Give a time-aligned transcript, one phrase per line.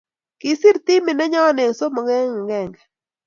[0.39, 2.81] Kisiir timit nenyo eng somok eng agenge